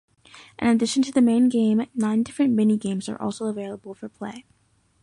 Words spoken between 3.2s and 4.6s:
also available for play.